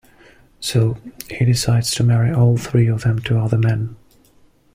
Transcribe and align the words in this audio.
So, 0.59 0.97
he 1.29 1.45
decides 1.45 1.91
to 1.91 2.03
marry 2.03 2.33
all 2.33 2.57
three 2.57 2.87
of 2.87 3.03
them-to 3.03 3.37
other 3.37 3.59
men. 3.59 3.97